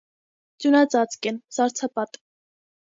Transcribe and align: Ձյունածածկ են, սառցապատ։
Ձյունածածկ 0.63 1.31
են, 1.33 1.39
սառցապատ։ 1.59 2.23